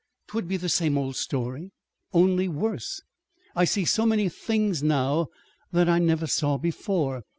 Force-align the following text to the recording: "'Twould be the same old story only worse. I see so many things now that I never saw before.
"'Twould 0.29 0.47
be 0.47 0.57
the 0.57 0.67
same 0.67 0.97
old 0.97 1.15
story 1.15 1.69
only 2.11 2.47
worse. 2.47 3.03
I 3.55 3.65
see 3.65 3.85
so 3.85 4.03
many 4.03 4.29
things 4.29 4.81
now 4.81 5.27
that 5.71 5.87
I 5.87 5.99
never 5.99 6.25
saw 6.25 6.57
before. 6.57 7.21